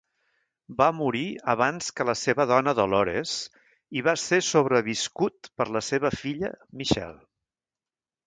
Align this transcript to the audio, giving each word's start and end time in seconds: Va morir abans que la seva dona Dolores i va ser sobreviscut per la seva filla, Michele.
Va 0.77 0.85
morir 0.99 1.25
abans 1.53 1.89
que 1.99 2.05
la 2.09 2.13
seva 2.21 2.47
dona 2.51 2.73
Dolores 2.79 3.35
i 4.01 4.03
va 4.09 4.15
ser 4.23 4.41
sobreviscut 4.49 5.51
per 5.61 5.67
la 5.77 5.83
seva 5.91 6.13
filla, 6.23 6.53
Michele. 6.81 7.21